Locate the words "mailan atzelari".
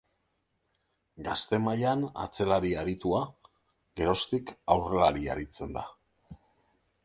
1.65-2.73